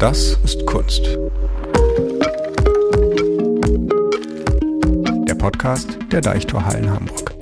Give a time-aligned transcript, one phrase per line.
[0.00, 1.04] Das ist Kunst.
[5.28, 7.34] Der Podcast der Deichtorhallen Hamburg.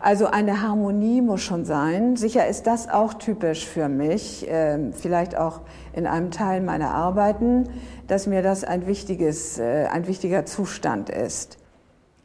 [0.00, 2.16] Also eine Harmonie muss schon sein.
[2.16, 5.60] Sicher ist das auch typisch für mich, äh, vielleicht auch
[5.92, 7.68] in einem Teil meiner Arbeiten,
[8.06, 11.58] dass mir das ein, wichtiges, äh, ein wichtiger Zustand ist.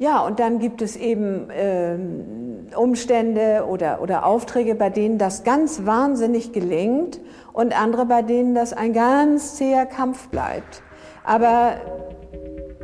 [0.02, 1.95] Ja, und dann gibt es eben äh,
[2.75, 7.20] Umstände oder, oder Aufträge, bei denen das ganz wahnsinnig gelingt
[7.53, 10.81] und andere, bei denen das ein ganz zäher Kampf bleibt.
[11.23, 11.76] Aber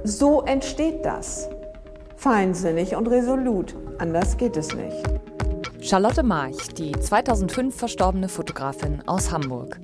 [0.03, 1.49] so entsteht das.
[2.15, 3.75] Feinsinnig und resolut.
[3.99, 5.03] Anders geht es nicht.
[5.81, 9.79] Charlotte March, die 2005 verstorbene Fotografin aus Hamburg.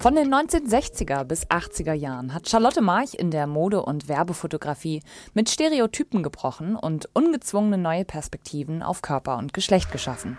[0.00, 5.02] Von den 1960er bis 80er Jahren hat Charlotte March in der Mode- und Werbefotografie
[5.34, 10.38] mit Stereotypen gebrochen und ungezwungene neue Perspektiven auf Körper und Geschlecht geschaffen.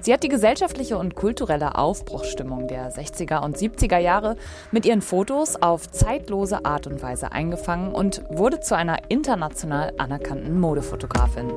[0.00, 4.34] Sie hat die gesellschaftliche und kulturelle Aufbruchsstimmung der 60er und 70er Jahre
[4.72, 10.58] mit ihren Fotos auf zeitlose Art und Weise eingefangen und wurde zu einer international anerkannten
[10.58, 11.52] Modefotografin.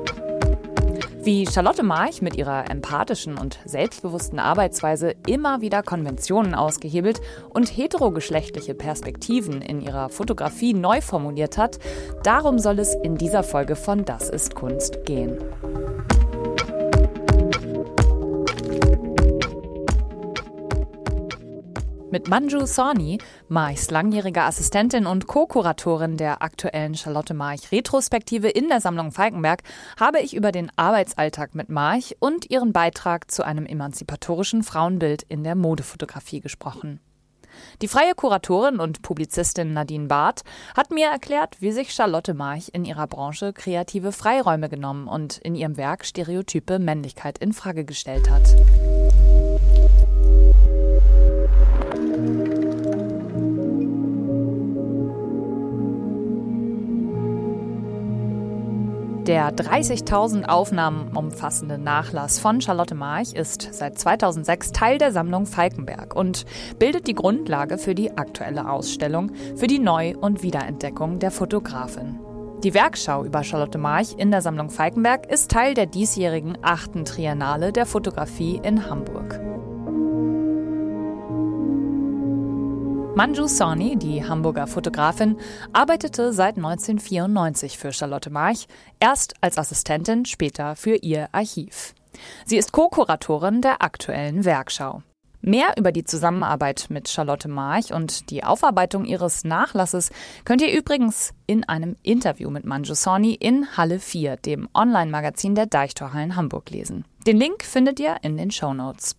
[1.24, 8.74] Wie Charlotte March mit ihrer empathischen und selbstbewussten Arbeitsweise immer wieder Konventionen ausgehebelt und heterogeschlechtliche
[8.74, 11.78] Perspektiven in ihrer Fotografie neu formuliert hat,
[12.24, 15.38] darum soll es in dieser Folge von Das ist Kunst gehen.
[22.10, 28.80] Mit Manju Sawhney, Marchs langjährige Assistentin und Co-Kuratorin der aktuellen Charlotte March Retrospektive in der
[28.80, 29.62] Sammlung Falkenberg,
[29.98, 35.42] habe ich über den Arbeitsalltag mit March und ihren Beitrag zu einem emanzipatorischen Frauenbild in
[35.42, 37.00] der Modefotografie gesprochen.
[37.82, 40.42] Die freie Kuratorin und Publizistin Nadine Barth
[40.76, 45.54] hat mir erklärt, wie sich Charlotte March in ihrer Branche kreative Freiräume genommen und in
[45.54, 48.56] ihrem Werk stereotype Männlichkeit in Frage gestellt hat.
[59.26, 66.14] Der 30.000 Aufnahmen umfassende Nachlass von Charlotte March ist seit 2006 Teil der Sammlung Falkenberg
[66.14, 66.44] und
[66.78, 72.18] bildet die Grundlage für die aktuelle Ausstellung für die Neu- und Wiederentdeckung der Fotografin.
[72.62, 77.72] Die Werkschau über Charlotte March in der Sammlung Falkenberg ist Teil der diesjährigen achten Triennale
[77.72, 79.40] der Fotografie in Hamburg.
[83.16, 85.38] Manju Sawhney, die Hamburger Fotografin,
[85.72, 88.66] arbeitete seit 1994 für Charlotte March,
[88.98, 91.94] erst als Assistentin, später für ihr Archiv.
[92.44, 95.02] Sie ist Co-Kuratorin der aktuellen Werkschau.
[95.42, 100.10] Mehr über die Zusammenarbeit mit Charlotte March und die Aufarbeitung ihres Nachlasses
[100.44, 105.66] könnt ihr übrigens in einem Interview mit Manju Sawhney in Halle 4, dem Online-Magazin der
[105.66, 107.04] Deichtorhallen Hamburg lesen.
[107.28, 109.14] Den Link findet ihr in den Show Notes.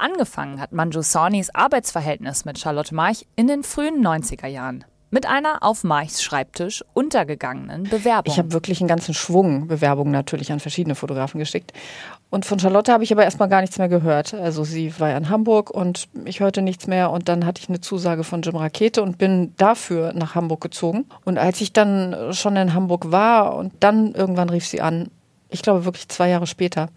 [0.00, 4.86] Angefangen hat Manju Sawhneys Arbeitsverhältnis mit Charlotte March in den frühen 90er Jahren.
[5.10, 8.32] Mit einer auf Marchs Schreibtisch untergegangenen Bewerbung.
[8.32, 11.74] Ich habe wirklich einen ganzen Schwung Bewerbungen natürlich an verschiedene Fotografen geschickt.
[12.30, 14.32] Und von Charlotte habe ich aber erstmal gar nichts mehr gehört.
[14.32, 17.10] Also sie war in Hamburg und ich hörte nichts mehr.
[17.10, 21.04] Und dann hatte ich eine Zusage von Jim Rakete und bin dafür nach Hamburg gezogen.
[21.26, 25.10] Und als ich dann schon in Hamburg war und dann irgendwann rief sie an,
[25.50, 26.88] ich glaube wirklich zwei Jahre später,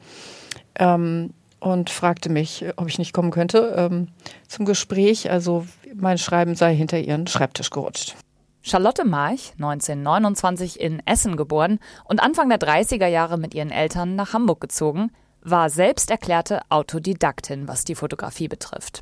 [0.75, 1.33] ähm,
[1.63, 4.09] und fragte mich, ob ich nicht kommen könnte ähm,
[4.47, 5.31] zum Gespräch.
[5.31, 5.65] Also
[5.95, 8.15] mein Schreiben sei hinter ihren Schreibtisch gerutscht.
[8.61, 14.33] Charlotte March, 1929 in Essen geboren und Anfang der 30er Jahre mit ihren Eltern nach
[14.33, 19.01] Hamburg gezogen, war selbst erklärte Autodidaktin, was die Fotografie betrifft.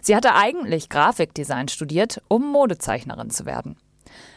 [0.00, 3.76] Sie hatte eigentlich Grafikdesign studiert, um Modezeichnerin zu werden.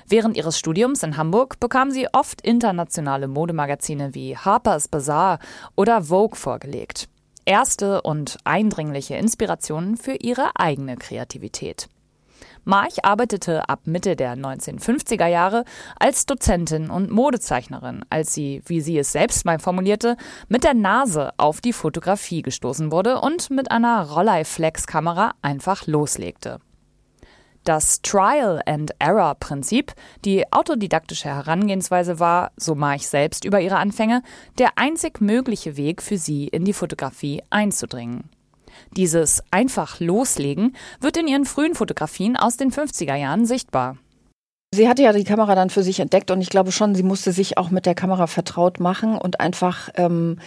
[0.07, 5.39] Während ihres Studiums in Hamburg bekam sie oft internationale Modemagazine wie Harper's Bazaar
[5.75, 7.07] oder Vogue vorgelegt
[7.47, 11.87] erste und eindringliche Inspirationen für ihre eigene Kreativität.
[12.65, 15.63] March arbeitete ab Mitte der 1950er Jahre
[15.97, 20.17] als Dozentin und Modezeichnerin, als sie, wie sie es selbst mal formulierte,
[20.49, 26.59] mit der Nase auf die Fotografie gestoßen wurde und mit einer Rolleiflex-Kamera einfach loslegte.
[27.67, 29.91] Das Trial-and-Error-Prinzip,
[30.23, 34.23] die autodidaktische Herangehensweise war, so March selbst über ihre Anfänge,
[34.57, 38.29] der einzig mögliche Weg für sie in die Fotografie einzudringen.
[38.95, 43.97] Dieses einfach Loslegen wird in ihren frühen Fotografien aus den 50er Jahren sichtbar.
[44.75, 47.31] Sie hatte ja die Kamera dann für sich entdeckt und ich glaube schon, sie musste
[47.31, 50.39] sich auch mit der Kamera vertraut machen und einfach ähm,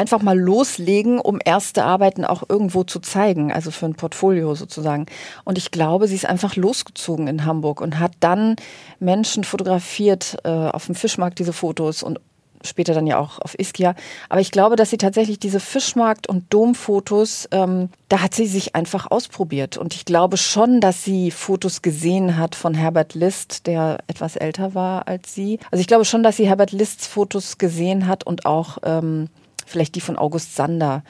[0.00, 5.06] einfach mal loslegen, um erste Arbeiten auch irgendwo zu zeigen, also für ein Portfolio sozusagen.
[5.44, 8.56] Und ich glaube, sie ist einfach losgezogen in Hamburg und hat dann
[8.98, 12.18] Menschen fotografiert äh, auf dem Fischmarkt diese Fotos und
[12.64, 13.94] später dann ja auch auf Ischia.
[14.28, 18.74] Aber ich glaube, dass sie tatsächlich diese Fischmarkt- und Domfotos, ähm, da hat sie sich
[18.74, 19.76] einfach ausprobiert.
[19.76, 24.74] Und ich glaube schon, dass sie Fotos gesehen hat von Herbert List, der etwas älter
[24.74, 25.58] war als sie.
[25.70, 29.28] Also ich glaube schon, dass sie Herbert Lists Fotos gesehen hat und auch ähm,
[29.66, 31.02] vielleicht die von August Sander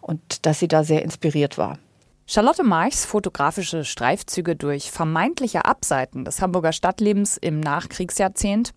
[0.00, 1.78] und dass sie da sehr inspiriert war.
[2.26, 8.72] Charlotte Marchs fotografische Streifzüge durch vermeintliche Abseiten des Hamburger Stadtlebens im Nachkriegsjahrzehnt,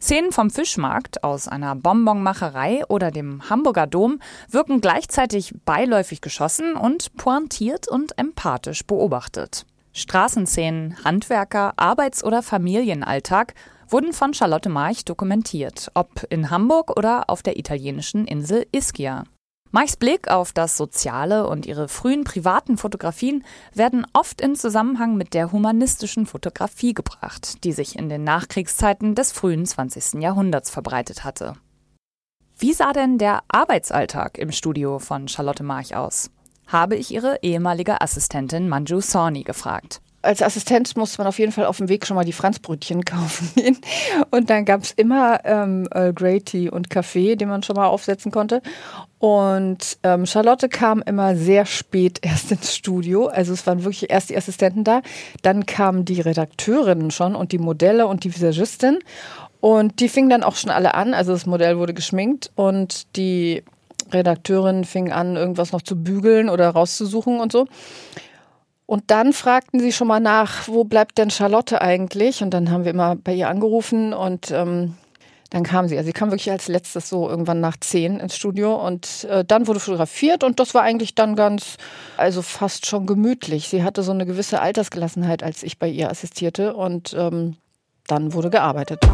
[0.00, 4.18] Szenen vom Fischmarkt aus einer Bonbonmacherei oder dem Hamburger Dom
[4.48, 9.66] wirken gleichzeitig beiläufig geschossen und pointiert und empathisch beobachtet.
[9.92, 13.54] Straßenszenen, Handwerker, Arbeits- oder Familienalltag
[13.88, 19.24] wurden von Charlotte March dokumentiert, ob in Hamburg oder auf der italienischen Insel Ischia.
[19.72, 25.32] Meichs Blick auf das Soziale und ihre frühen privaten Fotografien werden oft in Zusammenhang mit
[25.32, 30.20] der humanistischen Fotografie gebracht, die sich in den Nachkriegszeiten des frühen 20.
[30.20, 31.52] Jahrhunderts verbreitet hatte.
[32.58, 36.30] Wie sah denn der Arbeitsalltag im Studio von Charlotte March aus?
[36.66, 41.66] Habe ich ihre ehemalige Assistentin Manju Sawhney gefragt als Assistent musste man auf jeden Fall
[41.66, 43.78] auf dem Weg schon mal die Franzbrötchen kaufen gehen.
[44.30, 47.86] Und dann gab es immer ähm, Earl Grey Tea und Kaffee, den man schon mal
[47.86, 48.62] aufsetzen konnte.
[49.18, 53.26] Und ähm, Charlotte kam immer sehr spät erst ins Studio.
[53.26, 55.02] Also es waren wirklich erst die Assistenten da.
[55.42, 58.98] Dann kamen die Redakteurinnen schon und die Modelle und die Visagistin.
[59.60, 61.14] Und die fingen dann auch schon alle an.
[61.14, 63.62] Also das Modell wurde geschminkt und die
[64.12, 67.66] Redakteurin fing an, irgendwas noch zu bügeln oder rauszusuchen und so.
[68.90, 72.42] Und dann fragten sie schon mal nach, wo bleibt denn Charlotte eigentlich?
[72.42, 74.96] Und dann haben wir immer bei ihr angerufen und ähm,
[75.50, 75.96] dann kam sie.
[75.96, 79.68] Also sie kam wirklich als letztes so irgendwann nach zehn ins Studio und äh, dann
[79.68, 81.76] wurde fotografiert und das war eigentlich dann ganz,
[82.16, 83.68] also fast schon gemütlich.
[83.68, 87.58] Sie hatte so eine gewisse Altersgelassenheit, als ich bei ihr assistierte und ähm,
[88.08, 89.06] dann wurde gearbeitet.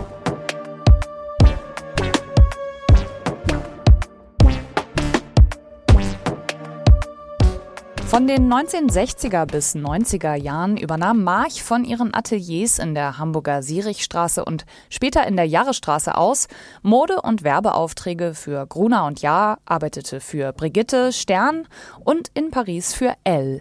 [8.17, 14.43] Von den 1960er bis 90er Jahren übernahm March von ihren Ateliers in der Hamburger Sierichstraße
[14.43, 16.49] und später in der Jahrestraße aus
[16.81, 21.69] Mode- und Werbeaufträge für Gruner und Jahr, arbeitete für Brigitte, Stern
[22.07, 23.61] und in Paris für Elle.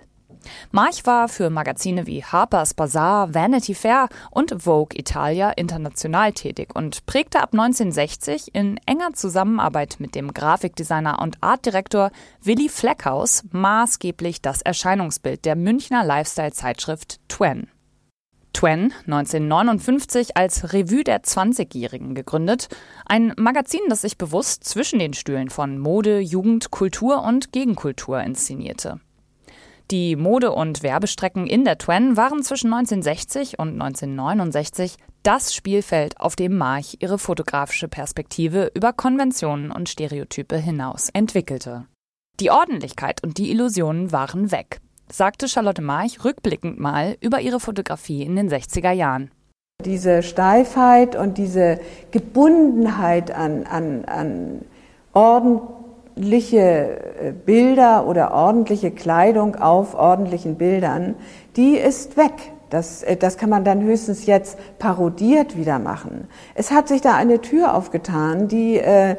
[0.72, 7.06] March war für Magazine wie Harper's Bazaar, Vanity Fair und Vogue Italia international tätig und
[7.06, 12.12] prägte ab 1960 in enger Zusammenarbeit mit dem Grafikdesigner und Artdirektor
[12.42, 17.70] Willy Fleckhaus maßgeblich das Erscheinungsbild der Münchner Lifestyle-Zeitschrift Twen.
[18.56, 22.70] Twen, 1959 als Revue der 20-Jährigen gegründet,
[23.06, 29.02] ein Magazin, das sich bewusst zwischen den Stühlen von Mode, Jugend, Kultur und Gegenkultur inszenierte.
[29.92, 36.36] Die Mode- und Werbestrecken in der Twen waren zwischen 1960 und 1969 das Spielfeld, auf
[36.36, 41.86] dem March ihre fotografische Perspektive über Konventionen und Stereotype hinaus entwickelte.
[42.40, 48.24] Die Ordentlichkeit und die Illusionen waren weg, sagte Charlotte March rückblickend mal über ihre Fotografie
[48.24, 49.32] in den 60er Jahren.
[49.84, 51.80] Diese Steifheit und diese
[52.12, 54.62] Gebundenheit an, an, an
[55.14, 55.62] Orden,
[56.16, 61.16] ordentliche äh, Bilder oder ordentliche Kleidung auf ordentlichen Bildern,
[61.58, 62.34] die ist weg.
[62.70, 66.28] Das, äh, das kann man dann höchstens jetzt parodiert wieder machen.
[66.54, 69.18] Es hat sich da eine Tür aufgetan, die, äh,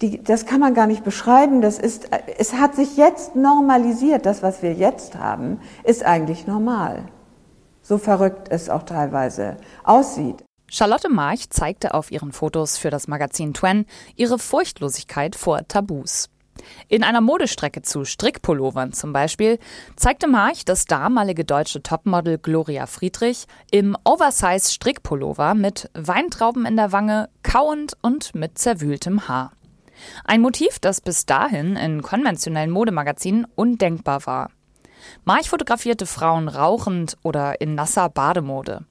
[0.00, 1.62] die, das kann man gar nicht beschreiben.
[1.62, 4.26] Das ist, es hat sich jetzt normalisiert.
[4.26, 7.04] Das, was wir jetzt haben, ist eigentlich normal.
[7.82, 10.42] So verrückt es auch teilweise aussieht.
[10.68, 13.84] Charlotte March zeigte auf ihren Fotos für das Magazin Twen
[14.16, 16.30] ihre Furchtlosigkeit vor Tabus.
[16.88, 19.58] In einer Modestrecke zu Strickpullovern zum Beispiel
[19.96, 27.28] zeigte March das damalige deutsche Topmodel Gloria Friedrich im Oversize-Strickpullover mit Weintrauben in der Wange,
[27.42, 29.52] kauend und mit zerwühltem Haar.
[30.24, 34.50] Ein Motiv, das bis dahin in konventionellen Modemagazinen undenkbar war.
[35.24, 38.84] March fotografierte Frauen rauchend oder in nasser Bademode.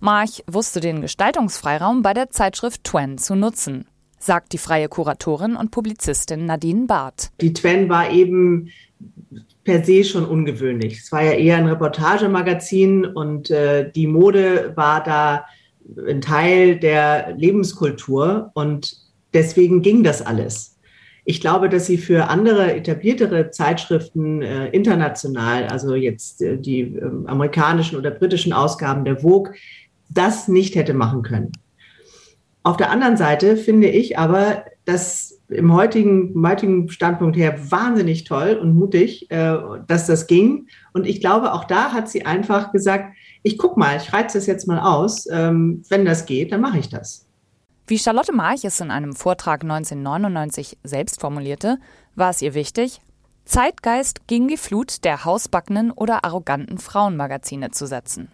[0.00, 3.86] March wusste den Gestaltungsfreiraum bei der Zeitschrift Twen zu nutzen
[4.22, 7.30] sagt die freie Kuratorin und Publizistin Nadine Barth.
[7.40, 8.68] Die Twen war eben
[9.64, 10.98] per se schon ungewöhnlich.
[10.98, 15.44] Es war ja eher ein Reportagemagazin und äh, die Mode war da
[16.08, 18.96] ein Teil der Lebenskultur und
[19.34, 20.78] deswegen ging das alles.
[21.24, 27.04] Ich glaube, dass sie für andere etabliertere Zeitschriften äh, international, also jetzt äh, die äh,
[27.26, 29.52] amerikanischen oder britischen Ausgaben der Vogue,
[30.08, 31.52] das nicht hätte machen können.
[32.62, 38.58] Auf der anderen Seite finde ich aber, dass im heutigen, heutigen Standpunkt her wahnsinnig toll
[38.60, 40.68] und mutig, äh, dass das ging.
[40.92, 44.46] Und ich glaube, auch da hat sie einfach gesagt, ich guck mal, ich reize das
[44.46, 45.26] jetzt mal aus.
[45.30, 47.26] Ähm, wenn das geht, dann mache ich das.
[47.86, 51.78] Wie Charlotte March es in einem Vortrag 1999 selbst formulierte,
[52.14, 53.00] war es ihr wichtig,
[53.44, 58.28] Zeitgeist gegen die Flut der hausbackenen oder arroganten Frauenmagazine zu setzen.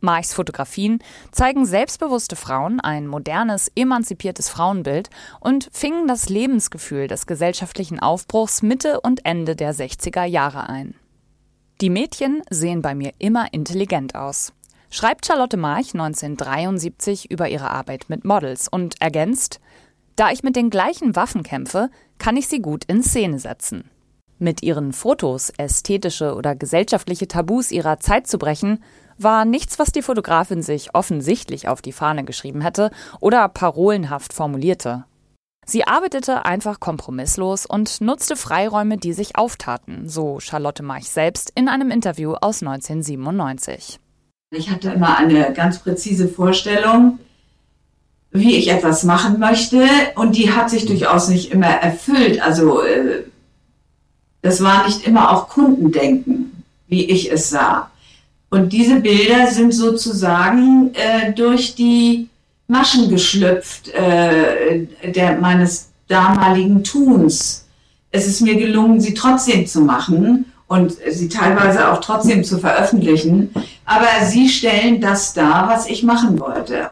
[0.00, 0.98] Marchs Fotografien
[1.32, 5.10] zeigen selbstbewusste Frauen, ein modernes, emanzipiertes Frauenbild
[5.40, 10.94] und fingen das Lebensgefühl des gesellschaftlichen Aufbruchs Mitte und Ende der 60er Jahre ein.
[11.80, 14.52] Die Mädchen sehen bei mir immer intelligent aus,
[14.90, 19.60] schreibt Charlotte March 1973 über ihre Arbeit mit Models und ergänzt,
[20.16, 23.90] da ich mit den gleichen Waffen kämpfe, kann ich sie gut in Szene setzen.
[24.38, 28.82] Mit ihren Fotos ästhetische oder gesellschaftliche Tabus ihrer Zeit zu brechen,
[29.18, 35.04] war nichts, was die Fotografin sich offensichtlich auf die Fahne geschrieben hätte oder parolenhaft formulierte.
[35.68, 41.68] Sie arbeitete einfach kompromisslos und nutzte Freiräume, die sich auftaten, so Charlotte March selbst in
[41.68, 43.98] einem Interview aus 1997.
[44.52, 47.18] Ich hatte immer eine ganz präzise Vorstellung,
[48.30, 52.40] wie ich etwas machen möchte und die hat sich durchaus nicht immer erfüllt.
[52.40, 53.24] Also äh,
[54.42, 57.90] das war nicht immer auch Kundendenken, wie ich es sah.
[58.50, 62.28] Und diese Bilder sind sozusagen äh, durch die
[62.68, 67.66] Maschen geschlüpft äh, der, meines damaligen Tuns.
[68.10, 73.50] Es ist mir gelungen, sie trotzdem zu machen und sie teilweise auch trotzdem zu veröffentlichen.
[73.84, 76.90] Aber sie stellen das dar, was ich machen wollte.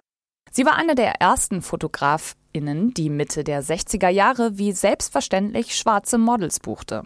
[0.50, 6.61] Sie war eine der ersten Fotografinnen, die Mitte der 60er Jahre wie selbstverständlich schwarze Models
[6.61, 7.02] buchte.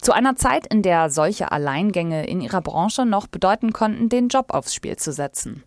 [0.00, 4.54] Zu einer Zeit, in der solche Alleingänge in ihrer Branche noch bedeuten konnten, den Job
[4.54, 5.62] aufs Spiel zu setzen.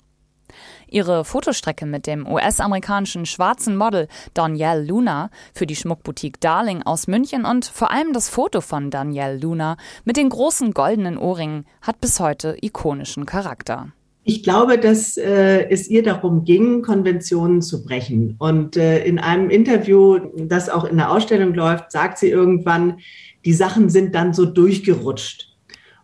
[0.87, 7.45] Ihre Fotostrecke mit dem US-amerikanischen schwarzen Model Danielle Luna für die Schmuckboutique Darling aus München
[7.45, 12.19] und vor allem das Foto von Danielle Luna mit den großen goldenen Ohrringen hat bis
[12.19, 13.93] heute ikonischen Charakter.
[14.23, 18.35] Ich glaube, dass äh, es ihr darum ging, Konventionen zu brechen.
[18.37, 22.99] Und äh, in einem Interview, das auch in der Ausstellung läuft, sagt sie irgendwann,
[23.45, 25.51] die Sachen sind dann so durchgerutscht.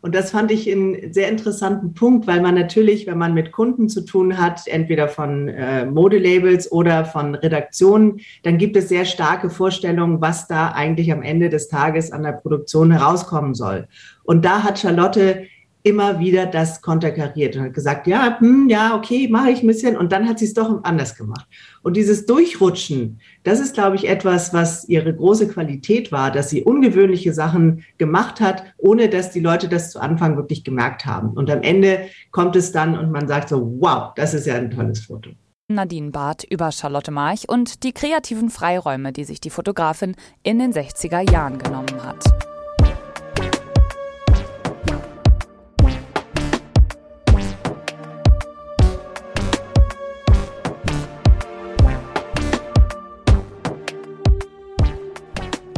[0.01, 3.89] Und das fand ich einen sehr interessanten Punkt, weil man natürlich, wenn man mit Kunden
[3.89, 9.50] zu tun hat, entweder von äh, Modelabels oder von Redaktionen, dann gibt es sehr starke
[9.50, 13.88] Vorstellungen, was da eigentlich am Ende des Tages an der Produktion herauskommen soll.
[14.24, 15.48] Und da hat Charlotte
[15.84, 19.96] immer wieder das konterkariert und hat gesagt, ja, hm, ja, okay, mache ich ein bisschen.
[19.96, 21.48] Und dann hat sie es doch anders gemacht.
[21.81, 26.63] Und dieses Durchrutschen, das ist, glaube ich, etwas, was ihre große Qualität war, dass sie
[26.63, 31.29] ungewöhnliche Sachen gemacht hat, ohne dass die Leute das zu Anfang wirklich gemerkt haben.
[31.29, 34.72] Und am Ende kommt es dann und man sagt so, wow, das ist ja ein
[34.72, 35.29] tolles Foto.
[35.69, 40.72] Nadine Barth über Charlotte March und die kreativen Freiräume, die sich die Fotografin in den
[40.72, 42.24] 60er Jahren genommen hat.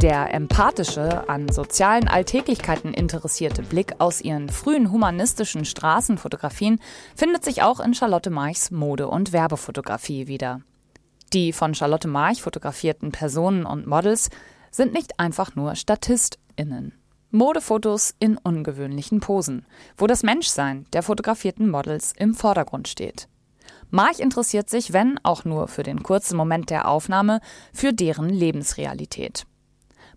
[0.02, 6.80] Der empathische, an sozialen Alltäglichkeiten interessierte Blick aus ihren frühen humanistischen Straßenfotografien
[7.14, 10.62] findet sich auch in Charlotte Marchs Mode- und Werbefotografie wieder.
[11.34, 14.30] Die von Charlotte March fotografierten Personen und Models
[14.70, 16.94] sind nicht einfach nur StatistInnen.
[17.30, 19.66] Modefotos in ungewöhnlichen Posen,
[19.98, 23.28] wo das Menschsein der fotografierten Models im Vordergrund steht.
[23.90, 27.40] March interessiert sich, wenn auch nur für den kurzen Moment der Aufnahme,
[27.74, 29.44] für deren Lebensrealität.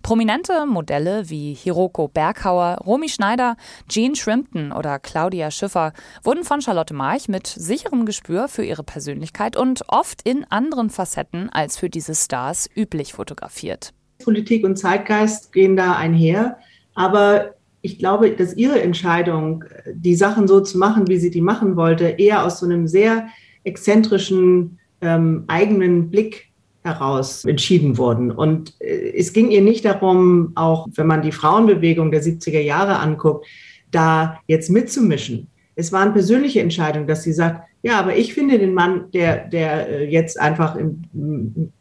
[0.03, 3.55] Prominente Modelle wie Hiroko Berghauer, Romy Schneider,
[3.87, 5.93] Jean Shrimpton oder Claudia Schiffer
[6.25, 11.49] wurden von Charlotte March mit sicherem Gespür für ihre Persönlichkeit und oft in anderen Facetten
[11.49, 13.93] als für diese Stars üblich fotografiert.
[14.21, 16.57] Politik und Zeitgeist gehen da einher,
[16.95, 21.77] aber ich glaube, dass ihre Entscheidung, die Sachen so zu machen, wie sie die machen
[21.77, 23.29] wollte, eher aus so einem sehr
[23.63, 26.52] exzentrischen ähm, eigenen Blick
[26.83, 28.31] heraus entschieden wurden.
[28.31, 32.99] Und äh, es ging ihr nicht darum, auch wenn man die Frauenbewegung der 70er Jahre
[32.99, 33.47] anguckt,
[33.91, 35.47] da jetzt mitzumischen.
[35.75, 39.89] Es waren persönliche Entscheidungen, dass sie sagt, ja, aber ich finde den Mann, der, der
[39.89, 40.77] äh, jetzt einfach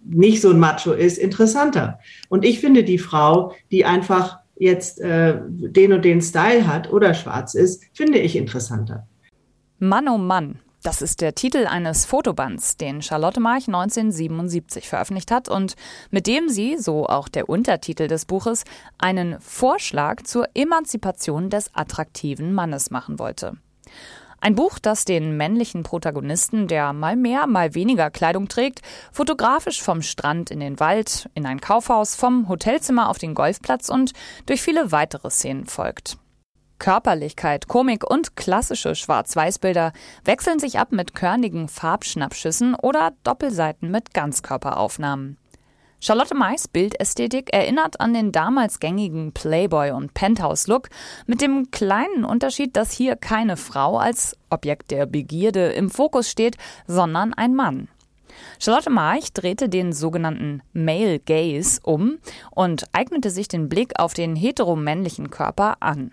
[0.02, 1.98] nicht so ein Macho ist, interessanter.
[2.28, 7.14] Und ich finde die Frau, die einfach jetzt äh, den und den Style hat oder
[7.14, 9.06] schwarz ist, finde ich interessanter.
[9.78, 15.48] Mann oh Mann, das ist der Titel eines Fotobands, den Charlotte March 1977 veröffentlicht hat
[15.48, 15.76] und
[16.10, 18.64] mit dem sie, so auch der Untertitel des Buches,
[18.98, 23.56] einen Vorschlag zur Emanzipation des attraktiven Mannes machen wollte.
[24.40, 28.80] Ein Buch, das den männlichen Protagonisten, der mal mehr, mal weniger Kleidung trägt,
[29.12, 34.14] fotografisch vom Strand in den Wald, in ein Kaufhaus, vom Hotelzimmer auf den Golfplatz und
[34.46, 36.18] durch viele weitere Szenen folgt.
[36.82, 39.92] Körperlichkeit, Komik und klassische Schwarz-Weiß-Bilder
[40.24, 45.36] wechseln sich ab mit körnigen Farbschnappschüssen oder Doppelseiten mit Ganzkörperaufnahmen.
[46.00, 50.88] Charlotte Mays Bildästhetik erinnert an den damals gängigen Playboy- und Penthouse-Look,
[51.26, 56.56] mit dem kleinen Unterschied, dass hier keine Frau als Objekt der Begierde im Fokus steht,
[56.88, 57.86] sondern ein Mann.
[58.58, 62.18] Charlotte March drehte den sogenannten Male Gaze um
[62.50, 66.10] und eignete sich den Blick auf den heteromännlichen Körper an.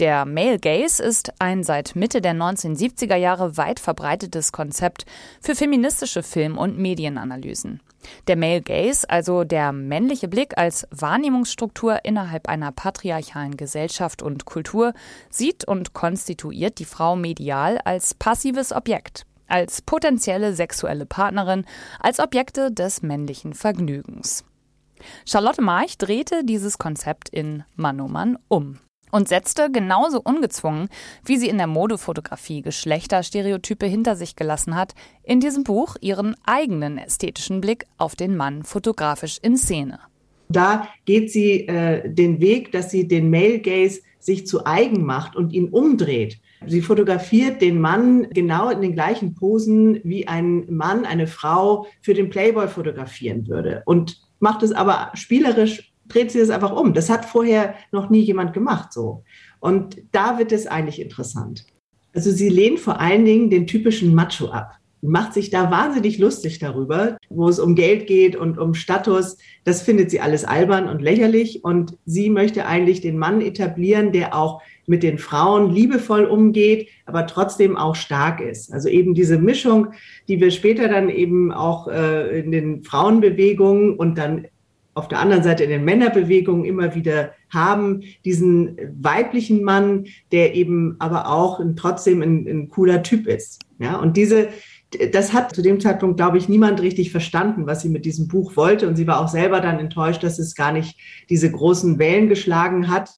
[0.00, 5.04] Der Male Gaze ist ein seit Mitte der 1970er Jahre weit verbreitetes Konzept
[5.42, 7.82] für feministische Film- und Medienanalysen.
[8.26, 14.94] Der Male Gaze, also der männliche Blick als Wahrnehmungsstruktur innerhalb einer patriarchalen Gesellschaft und Kultur,
[15.28, 21.66] sieht und konstituiert die Frau medial als passives Objekt, als potenzielle sexuelle Partnerin,
[21.98, 24.46] als Objekte des männlichen Vergnügens.
[25.26, 28.78] Charlotte March drehte dieses Konzept in Mann um Mann um
[29.10, 30.88] und setzte genauso ungezwungen,
[31.24, 36.98] wie sie in der Modefotografie Geschlechterstereotype hinter sich gelassen hat, in diesem Buch ihren eigenen
[36.98, 40.00] ästhetischen Blick auf den Mann fotografisch in Szene.
[40.48, 45.36] Da geht sie äh, den Weg, dass sie den Male Gaze sich zu eigen macht
[45.36, 46.38] und ihn umdreht.
[46.66, 52.12] Sie fotografiert den Mann genau in den gleichen Posen, wie ein Mann eine Frau für
[52.12, 56.92] den Playboy fotografieren würde und macht es aber spielerisch dreht sie das einfach um.
[56.92, 59.24] Das hat vorher noch nie jemand gemacht so.
[59.60, 61.66] Und da wird es eigentlich interessant.
[62.14, 64.72] Also sie lehnt vor allen Dingen den typischen Macho ab.
[65.02, 69.38] Macht sich da wahnsinnig lustig darüber, wo es um Geld geht und um Status.
[69.64, 71.64] Das findet sie alles albern und lächerlich.
[71.64, 77.26] Und sie möchte eigentlich den Mann etablieren, der auch mit den Frauen liebevoll umgeht, aber
[77.26, 78.72] trotzdem auch stark ist.
[78.72, 79.92] Also eben diese Mischung,
[80.28, 84.48] die wir später dann eben auch äh, in den Frauenbewegungen und dann
[85.00, 90.96] auf der anderen Seite in den Männerbewegungen immer wieder haben, diesen weiblichen Mann, der eben
[90.98, 93.60] aber auch trotzdem ein, ein cooler Typ ist.
[93.78, 94.48] Ja, und diese,
[95.12, 98.56] das hat zu dem Zeitpunkt, glaube ich, niemand richtig verstanden, was sie mit diesem Buch
[98.56, 98.86] wollte.
[98.86, 100.98] Und sie war auch selber dann enttäuscht, dass es gar nicht
[101.30, 103.10] diese großen Wellen geschlagen hat.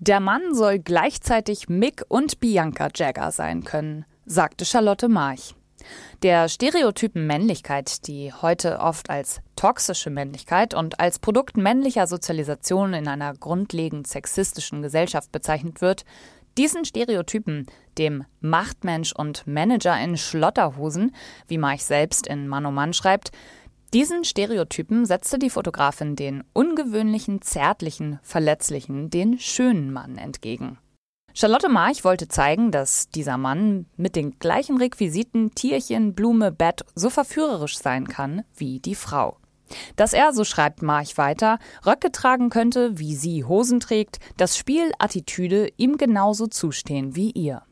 [0.00, 5.54] Der Mann soll gleichzeitig Mick und Bianca Jagger sein können, sagte Charlotte March.
[6.22, 13.08] Der Stereotypen Männlichkeit, die heute oft als toxische Männlichkeit und als Produkt männlicher Sozialisation in
[13.08, 16.04] einer grundlegend sexistischen Gesellschaft bezeichnet wird,
[16.56, 17.66] diesen Stereotypen,
[17.98, 21.12] dem Machtmensch und Manager in Schlotterhosen,
[21.48, 23.32] wie March selbst in Mann um Mann schreibt,
[23.92, 30.78] diesen Stereotypen setzte die Fotografin den ungewöhnlichen, zärtlichen, verletzlichen, den schönen Mann entgegen.
[31.34, 37.10] Charlotte March wollte zeigen, dass dieser Mann mit den gleichen Requisiten Tierchen, Blume, Bett so
[37.10, 39.36] verführerisch sein kann wie die Frau.
[39.96, 44.92] Dass er, so schreibt March weiter, Röcke tragen könnte, wie sie Hosen trägt, das Spiel
[44.98, 47.62] Attitüde ihm genauso zustehen wie ihr.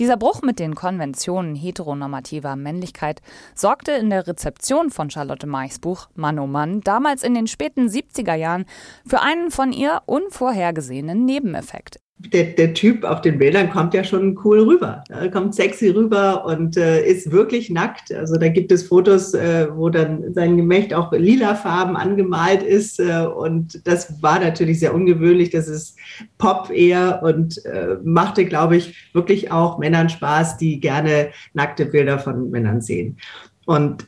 [0.00, 3.22] Dieser Bruch mit den Konventionen heteronormativer Männlichkeit
[3.54, 7.86] sorgte in der Rezeption von Charlotte Marchs Buch Mann oh Mann damals in den späten
[7.86, 8.64] 70er Jahren
[9.06, 14.38] für einen von ihr unvorhergesehenen Nebeneffekt der, der Typ auf den Bildern kommt ja schon
[14.44, 15.04] cool rüber.
[15.08, 18.12] Er kommt sexy rüber und äh, ist wirklich nackt.
[18.12, 23.00] Also da gibt es Fotos, äh, wo dann sein Gemächt auch lilafarben angemalt ist.
[23.00, 25.50] Äh, und das war natürlich sehr ungewöhnlich.
[25.50, 25.96] Das ist
[26.38, 32.18] Pop eher und äh, machte, glaube ich, wirklich auch Männern Spaß, die gerne nackte Bilder
[32.18, 33.18] von Männern sehen.
[33.66, 34.06] Und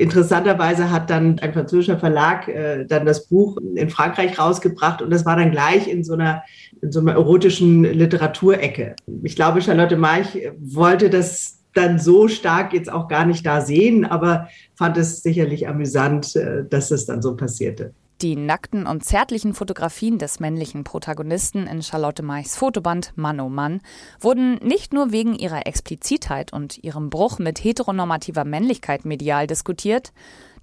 [0.00, 5.26] interessanterweise hat dann ein französischer Verlag äh, dann das Buch in Frankreich rausgebracht und das
[5.26, 6.42] war dann gleich in so einer,
[6.80, 8.96] in so einer erotischen Literaturecke.
[9.22, 14.04] Ich glaube, Charlotte March wollte das dann so stark jetzt auch gar nicht da sehen,
[14.04, 17.92] aber fand es sicherlich amüsant, äh, dass es dann so passierte.
[18.22, 23.80] Die nackten und zärtlichen Fotografien des männlichen Protagonisten in Charlotte Meichs Fotoband Mann oh Mann
[24.20, 30.12] wurden nicht nur wegen ihrer Explizitheit und ihrem Bruch mit heteronormativer Männlichkeit medial diskutiert,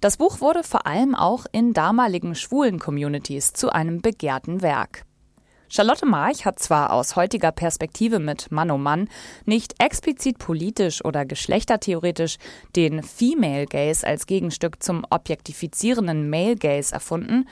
[0.00, 5.04] das Buch wurde vor allem auch in damaligen schwulen Communities zu einem begehrten Werk.
[5.70, 9.08] Charlotte March hat zwar aus heutiger Perspektive mit Mann um Mann
[9.44, 12.38] nicht explizit politisch oder geschlechtertheoretisch
[12.74, 17.46] den Female Gaze als Gegenstück zum objektifizierenden Male Gaze erfunden,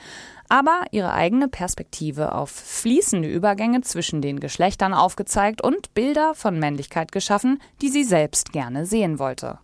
[0.49, 7.11] aber ihre eigene Perspektive auf fließende Übergänge zwischen den Geschlechtern aufgezeigt und Bilder von Männlichkeit
[7.11, 9.59] geschaffen, die sie selbst gerne sehen wollte.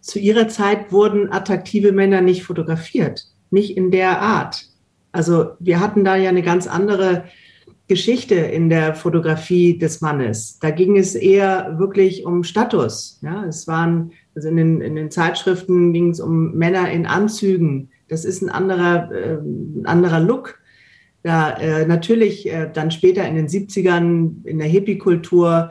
[0.00, 4.64] Zu ihrer Zeit wurden attraktive Männer nicht fotografiert, nicht in der Art.
[5.12, 7.24] Also wir hatten da ja eine ganz andere
[7.92, 10.58] Geschichte in der Fotografie des Mannes.
[10.60, 13.18] Da ging es eher wirklich um Status.
[13.20, 17.90] Ja, es waren, also in den, in den Zeitschriften ging es um Männer in Anzügen.
[18.08, 20.58] Das ist ein anderer, äh, ein anderer Look.
[21.22, 25.70] Ja, äh, natürlich äh, dann später in den 70ern in der Hippie-Kultur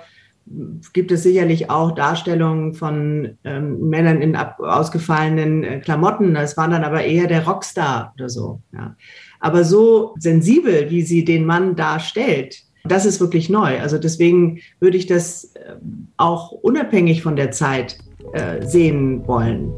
[0.93, 6.35] gibt es sicherlich auch Darstellungen von ähm, Männern in ab, ausgefallenen äh, Klamotten.
[6.35, 8.61] Das war dann aber eher der Rockstar oder so.
[8.73, 8.95] Ja.
[9.41, 13.79] Aber so sensibel, wie sie den Mann darstellt, das ist wirklich neu.
[13.79, 15.75] Also deswegen würde ich das äh,
[16.17, 17.97] auch unabhängig von der Zeit
[18.33, 19.71] äh, sehen wollen.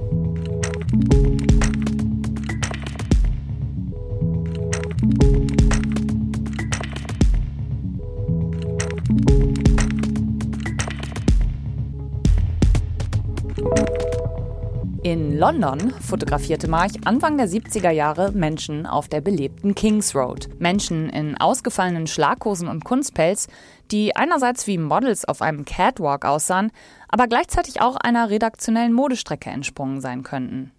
[15.14, 20.50] In London fotografierte March Anfang der 70er Jahre Menschen auf der belebten Kings Road.
[20.58, 23.48] Menschen in ausgefallenen Schlaghosen und Kunstpelz,
[23.92, 26.72] die einerseits wie Models auf einem Catwalk aussahen,
[27.10, 30.72] aber gleichzeitig auch einer redaktionellen Modestrecke entsprungen sein könnten.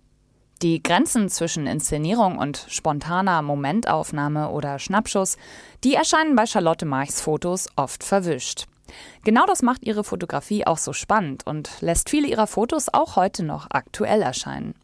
[0.62, 5.36] Die Grenzen zwischen Inszenierung und spontaner Momentaufnahme oder Schnappschuss,
[5.84, 8.66] die erscheinen bei Charlotte Marchs Fotos oft verwischt.
[9.24, 13.42] Genau das macht ihre Fotografie auch so spannend und lässt viele ihrer Fotos auch heute
[13.42, 14.74] noch aktuell erscheinen.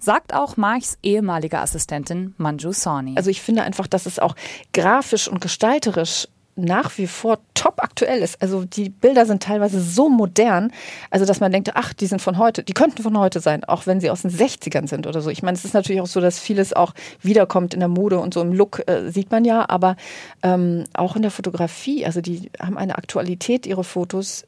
[0.00, 3.14] Sagt auch Marchs ehemalige Assistentin Manju Sawhney.
[3.16, 4.34] Also ich finde einfach, dass es auch
[4.72, 8.40] grafisch und gestalterisch nach wie vor top aktuell ist.
[8.42, 10.72] Also die Bilder sind teilweise so modern,
[11.10, 13.86] also dass man denkt, ach, die sind von heute, die könnten von heute sein, auch
[13.86, 15.30] wenn sie aus den 60ern sind oder so.
[15.30, 18.34] Ich meine, es ist natürlich auch so, dass vieles auch wiederkommt in der Mode und
[18.34, 19.96] so im Look, äh, sieht man ja, aber
[20.42, 24.44] ähm, auch in der Fotografie, also die haben eine Aktualität, ihre Fotos,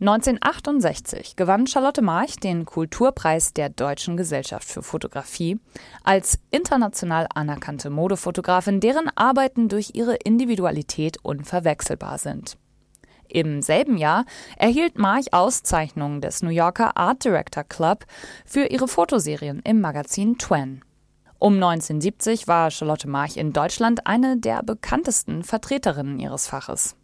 [0.00, 5.60] 1968 gewann Charlotte March den Kulturpreis der Deutschen Gesellschaft für Fotografie
[6.02, 12.56] als international anerkannte Modefotografin, deren Arbeiten durch ihre Individualität unverwechselbar sind.
[13.28, 14.24] Im selben Jahr
[14.56, 18.06] erhielt March Auszeichnungen des New Yorker Art Director Club
[18.46, 20.82] für ihre Fotoserien im Magazin Twen.
[21.38, 26.96] Um 1970 war Charlotte March in Deutschland eine der bekanntesten Vertreterinnen ihres Faches.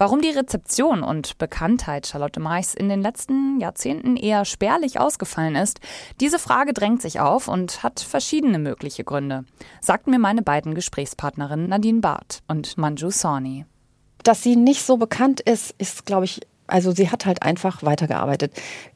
[0.00, 5.78] Warum die Rezeption und Bekanntheit Charlotte Marchs in den letzten Jahrzehnten eher spärlich ausgefallen ist,
[6.20, 9.44] diese Frage drängt sich auf und hat verschiedene mögliche Gründe,
[9.82, 13.66] sagten mir meine beiden Gesprächspartnerinnen Nadine Barth und Manju Sawhney.
[14.22, 18.52] Dass sie nicht so bekannt ist, ist, glaube ich, also sie hat halt einfach weitergearbeitet.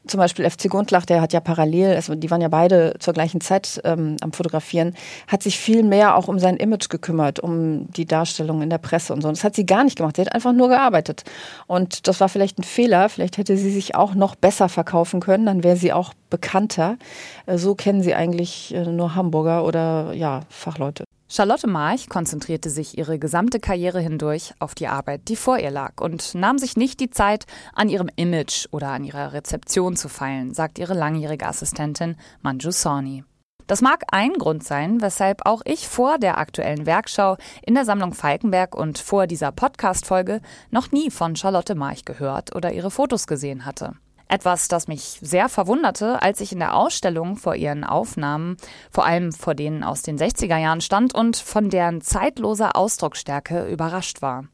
[0.07, 3.41] Zum Beispiel FC Gundlach, der hat ja parallel, also die waren ja beide zur gleichen
[3.41, 4.93] Zeit ähm, am Fotografieren,
[5.27, 9.13] hat sich viel mehr auch um sein Image gekümmert, um die Darstellung in der Presse
[9.13, 9.29] und so.
[9.29, 10.15] Das hat sie gar nicht gemacht.
[10.15, 11.23] Sie hat einfach nur gearbeitet.
[11.67, 13.09] Und das war vielleicht ein Fehler.
[13.09, 16.97] Vielleicht hätte sie sich auch noch besser verkaufen können, dann wäre sie auch bekannter.
[17.45, 21.05] Äh, so kennen sie eigentlich äh, nur Hamburger oder ja, Fachleute.
[21.27, 25.99] Charlotte March konzentrierte sich ihre gesamte Karriere hindurch auf die Arbeit, die vor ihr lag
[25.99, 30.53] und nahm sich nicht die Zeit, an ihrem Image oder an ihrer Rezeption zu feilen,
[30.53, 33.23] sagt ihre langjährige Assistentin Manju Sawhney.
[33.65, 38.13] Das mag ein Grund sein, weshalb auch ich vor der aktuellen Werkschau in der Sammlung
[38.13, 43.65] Falkenberg und vor dieser Podcast-Folge noch nie von Charlotte March gehört oder ihre Fotos gesehen
[43.65, 43.93] hatte.
[44.27, 48.57] Etwas, das mich sehr verwunderte, als ich in der Ausstellung vor ihren Aufnahmen,
[48.89, 54.21] vor allem vor denen aus den 60er Jahren stand und von deren zeitloser Ausdrucksstärke überrascht
[54.21, 54.45] war.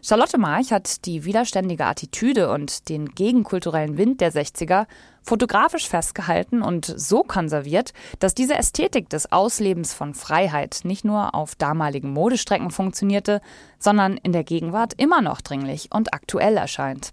[0.00, 4.86] Charlotte March hat die widerständige Attitüde und den gegenkulturellen Wind der 60er
[5.22, 11.56] fotografisch festgehalten und so konserviert, dass diese Ästhetik des Auslebens von Freiheit nicht nur auf
[11.56, 13.40] damaligen Modestrecken funktionierte,
[13.78, 17.12] sondern in der Gegenwart immer noch dringlich und aktuell erscheint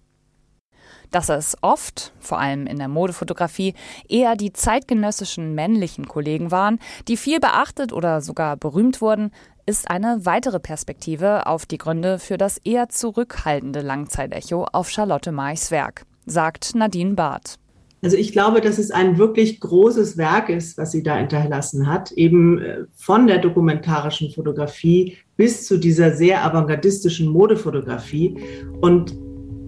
[1.11, 3.73] dass es oft, vor allem in der Modefotografie,
[4.07, 9.31] eher die zeitgenössischen männlichen Kollegen waren, die viel beachtet oder sogar berühmt wurden,
[9.65, 15.71] ist eine weitere Perspektive auf die Gründe für das eher zurückhaltende Langzeitecho auf Charlotte Marchs
[15.71, 17.57] Werk, sagt Nadine Barth.
[18.05, 22.11] Also ich glaube, dass es ein wirklich großes Werk ist, was sie da hinterlassen hat,
[22.11, 28.37] eben äh, von der dokumentarischen Fotografie bis zu dieser sehr avantgardistischen Modefotografie.
[28.79, 29.17] Und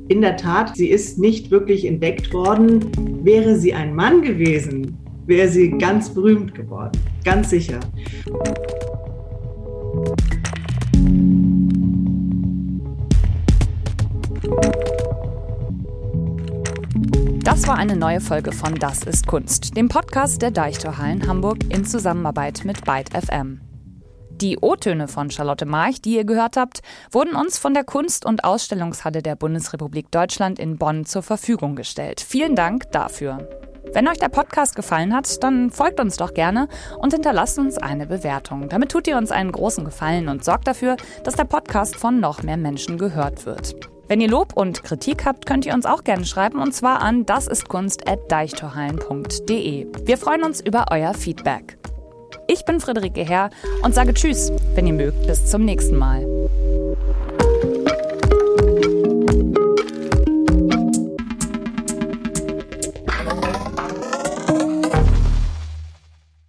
[0.08, 2.92] in der Tat, sie ist nicht wirklich entdeckt worden.
[3.24, 7.00] Wäre sie ein Mann gewesen, wäre sie ganz berühmt geworden.
[7.24, 7.80] Ganz sicher.
[17.44, 21.86] Das war eine neue Folge von Das ist Kunst, dem Podcast der Deichtorhallen Hamburg in
[21.86, 23.67] Zusammenarbeit mit Byte FM.
[24.42, 28.44] Die O-Töne von Charlotte March, die ihr gehört habt, wurden uns von der Kunst- und
[28.44, 32.22] Ausstellungshalle der Bundesrepublik Deutschland in Bonn zur Verfügung gestellt.
[32.22, 33.50] Vielen Dank dafür.
[33.94, 36.68] Wenn euch der Podcast gefallen hat, dann folgt uns doch gerne
[37.00, 38.70] und hinterlasst uns eine Bewertung.
[38.70, 42.44] Damit tut ihr uns einen großen Gefallen und sorgt dafür, dass der Podcast von noch
[42.44, 43.90] mehr Menschen gehört wird.
[44.08, 47.26] Wenn ihr Lob und Kritik habt, könnt ihr uns auch gerne schreiben und zwar an
[47.26, 49.88] dasistkunst.deichtorhallen.de.
[50.06, 51.80] Wir freuen uns über euer Feedback.
[52.50, 53.50] Ich bin Friederike Herr
[53.84, 56.26] und sage Tschüss, wenn ihr mögt, bis zum nächsten Mal.